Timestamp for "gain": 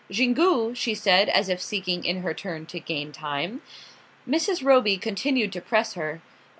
2.79-3.11